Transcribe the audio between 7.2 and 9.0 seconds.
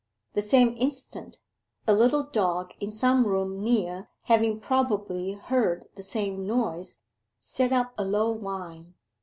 set up a low whine.